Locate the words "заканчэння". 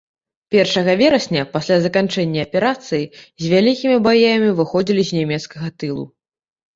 1.85-2.45